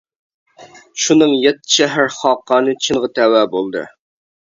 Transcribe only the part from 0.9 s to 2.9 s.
شۇنىڭ يەتتە شەھەر خاقانى